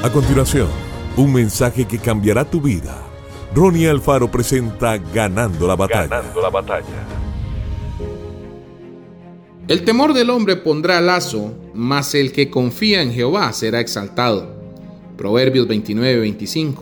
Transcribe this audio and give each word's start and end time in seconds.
A 0.00 0.12
continuación, 0.12 0.68
un 1.16 1.32
mensaje 1.32 1.84
que 1.84 1.98
cambiará 1.98 2.48
tu 2.48 2.60
vida. 2.60 3.02
Ronnie 3.52 3.88
Alfaro 3.88 4.30
presenta 4.30 4.96
Ganando 4.96 5.66
la 5.66 5.74
batalla. 5.74 6.22
la 6.40 6.50
batalla. 6.50 6.84
El 9.66 9.82
temor 9.82 10.14
del 10.14 10.30
hombre 10.30 10.54
pondrá 10.54 11.00
lazo, 11.00 11.52
mas 11.74 12.14
el 12.14 12.30
que 12.30 12.48
confía 12.48 13.02
en 13.02 13.12
Jehová 13.12 13.52
será 13.52 13.80
exaltado. 13.80 14.54
Proverbios 15.16 15.66
29-25. 15.66 16.76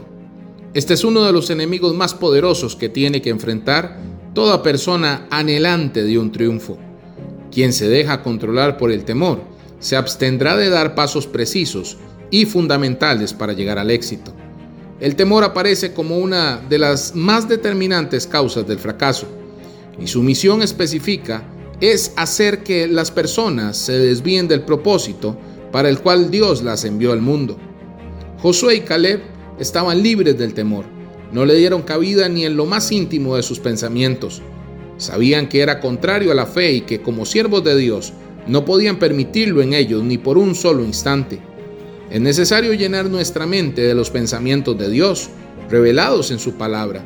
Este 0.74 0.92
es 0.92 1.02
uno 1.02 1.24
de 1.24 1.32
los 1.32 1.48
enemigos 1.48 1.94
más 1.94 2.12
poderosos 2.12 2.76
que 2.76 2.90
tiene 2.90 3.22
que 3.22 3.30
enfrentar 3.30 3.96
toda 4.34 4.62
persona 4.62 5.26
anhelante 5.30 6.04
de 6.04 6.18
un 6.18 6.32
triunfo. 6.32 6.76
Quien 7.50 7.72
se 7.72 7.88
deja 7.88 8.22
controlar 8.22 8.76
por 8.76 8.92
el 8.92 9.06
temor 9.06 9.55
se 9.78 9.96
abstendrá 9.96 10.56
de 10.56 10.68
dar 10.68 10.94
pasos 10.94 11.26
precisos 11.26 11.96
y 12.30 12.46
fundamentales 12.46 13.32
para 13.32 13.52
llegar 13.52 13.78
al 13.78 13.90
éxito. 13.90 14.32
El 15.00 15.14
temor 15.14 15.44
aparece 15.44 15.92
como 15.92 16.18
una 16.18 16.58
de 16.68 16.78
las 16.78 17.14
más 17.14 17.48
determinantes 17.48 18.26
causas 18.26 18.66
del 18.66 18.78
fracaso 18.78 19.26
y 20.00 20.06
su 20.06 20.22
misión 20.22 20.62
específica 20.62 21.44
es 21.80 22.12
hacer 22.16 22.62
que 22.62 22.86
las 22.86 23.10
personas 23.10 23.76
se 23.76 23.98
desvíen 23.98 24.48
del 24.48 24.62
propósito 24.62 25.36
para 25.70 25.90
el 25.90 26.00
cual 26.00 26.30
Dios 26.30 26.62
las 26.62 26.84
envió 26.84 27.12
al 27.12 27.20
mundo. 27.20 27.58
Josué 28.38 28.76
y 28.76 28.80
Caleb 28.80 29.20
estaban 29.58 30.02
libres 30.02 30.38
del 30.38 30.54
temor, 30.54 30.86
no 31.32 31.44
le 31.44 31.54
dieron 31.54 31.82
cabida 31.82 32.28
ni 32.28 32.44
en 32.44 32.56
lo 32.56 32.64
más 32.66 32.92
íntimo 32.92 33.36
de 33.36 33.42
sus 33.42 33.58
pensamientos. 33.58 34.40
Sabían 34.96 35.48
que 35.48 35.60
era 35.60 35.80
contrario 35.80 36.32
a 36.32 36.34
la 36.34 36.46
fe 36.46 36.72
y 36.72 36.80
que 36.82 37.02
como 37.02 37.26
siervos 37.26 37.62
de 37.64 37.76
Dios 37.76 38.14
no 38.46 38.64
podían 38.64 38.98
permitirlo 38.98 39.62
en 39.62 39.72
ellos 39.72 40.02
ni 40.02 40.18
por 40.18 40.38
un 40.38 40.54
solo 40.54 40.84
instante. 40.84 41.40
Es 42.10 42.20
necesario 42.20 42.72
llenar 42.72 43.06
nuestra 43.06 43.46
mente 43.46 43.82
de 43.82 43.94
los 43.94 44.10
pensamientos 44.10 44.78
de 44.78 44.88
Dios, 44.88 45.28
revelados 45.68 46.30
en 46.30 46.38
su 46.38 46.54
palabra. 46.54 47.04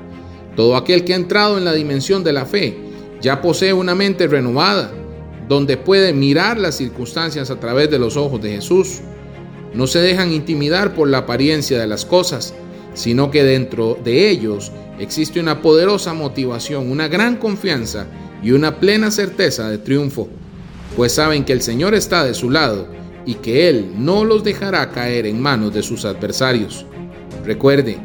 Todo 0.57 0.77
aquel 0.77 1.05
que 1.05 1.15
ha 1.15 1.17
entrado 1.17 1.57
en 1.57 1.65
la 1.65 1.73
dimensión 1.73 2.23
de 2.23 2.33
la 2.33 2.45
fe 2.45 2.77
ya 3.21 3.41
posee 3.41 3.73
una 3.73 3.95
mente 3.95 4.27
renovada, 4.27 4.93
donde 5.49 5.77
puede 5.77 6.13
mirar 6.13 6.59
las 6.59 6.77
circunstancias 6.77 7.51
a 7.51 7.59
través 7.59 7.91
de 7.91 7.99
los 7.99 8.17
ojos 8.17 8.43
de 8.43 8.53
Jesús. 8.53 9.01
No 9.75 9.87
se 9.87 10.01
dejan 10.01 10.33
intimidar 10.33 10.95
por 10.95 11.09
la 11.09 11.19
apariencia 11.19 11.79
de 11.79 11.87
las 11.87 12.05
cosas, 12.05 12.55
sino 12.95 13.31
que 13.31 13.45
dentro 13.45 13.99
de 14.05 14.29
ellos 14.29 14.73
existe 14.99 15.41
una 15.41 15.63
poderosa 15.63 16.13
motivación, 16.13 16.91
una 16.91 17.09
gran 17.09 17.37
confianza 17.37 18.07
y 18.43 18.53
una 18.53 18.81
plena 18.81 19.11
certeza 19.11 19.71
de 19.71 19.79
triunfo, 19.79 20.29
pues 20.97 21.15
saben 21.15 21.45
que 21.45 21.53
el 21.53 21.63
Señor 21.63 21.95
está 21.95 22.25
de 22.25 22.35
su 22.35 22.51
lado 22.51 22.89
y 23.25 23.35
que 23.35 23.69
Él 23.69 23.93
no 23.97 24.25
los 24.25 24.43
dejará 24.45 24.91
caer 24.91 25.27
en 25.27 25.41
manos 25.41 25.73
de 25.73 25.83
sus 25.83 26.05
adversarios. 26.05 26.87
Recuerde, 27.45 27.99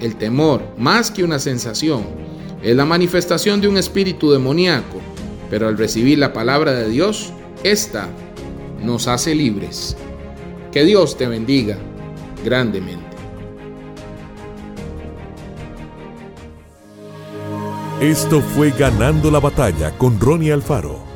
el 0.00 0.16
temor, 0.16 0.62
más 0.76 1.10
que 1.10 1.24
una 1.24 1.38
sensación, 1.38 2.04
es 2.62 2.76
la 2.76 2.84
manifestación 2.84 3.60
de 3.60 3.68
un 3.68 3.76
espíritu 3.76 4.30
demoníaco, 4.30 5.00
pero 5.50 5.68
al 5.68 5.78
recibir 5.78 6.18
la 6.18 6.32
palabra 6.32 6.72
de 6.72 6.88
Dios, 6.88 7.32
ésta 7.62 8.08
nos 8.82 9.08
hace 9.08 9.34
libres. 9.34 9.96
Que 10.72 10.84
Dios 10.84 11.16
te 11.16 11.26
bendiga 11.26 11.78
grandemente. 12.44 13.16
Esto 18.00 18.42
fue 18.42 18.72
Ganando 18.72 19.30
la 19.30 19.40
Batalla 19.40 19.96
con 19.96 20.20
Ronnie 20.20 20.52
Alfaro. 20.52 21.15